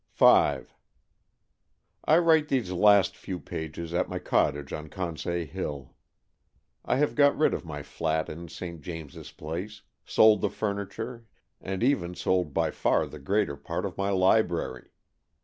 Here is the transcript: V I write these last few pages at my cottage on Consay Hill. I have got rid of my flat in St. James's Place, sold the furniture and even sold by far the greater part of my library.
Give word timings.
V 0.15 0.25
I 0.25 0.65
write 2.07 2.47
these 2.47 2.71
last 2.71 3.15
few 3.15 3.39
pages 3.39 3.93
at 3.93 4.09
my 4.09 4.17
cottage 4.17 4.73
on 4.73 4.89
Consay 4.89 5.45
Hill. 5.47 5.93
I 6.83 6.95
have 6.95 7.13
got 7.13 7.37
rid 7.37 7.53
of 7.53 7.65
my 7.65 7.83
flat 7.83 8.27
in 8.27 8.47
St. 8.47 8.81
James's 8.81 9.31
Place, 9.31 9.83
sold 10.03 10.41
the 10.41 10.49
furniture 10.49 11.27
and 11.61 11.83
even 11.83 12.15
sold 12.15 12.51
by 12.51 12.71
far 12.71 13.05
the 13.05 13.19
greater 13.19 13.55
part 13.55 13.85
of 13.85 13.95
my 13.95 14.09
library. 14.09 14.89